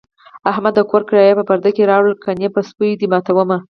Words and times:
احمده! 0.51 0.81
د 0.83 0.87
کور 0.89 1.01
کرایه 1.09 1.37
په 1.37 1.43
پرده 1.49 1.69
کې 1.75 1.89
راوړه، 1.91 2.13
گني 2.23 2.47
په 2.55 2.61
سپو 2.67 2.85
دې 2.99 3.07
ماتوم. 3.11 3.51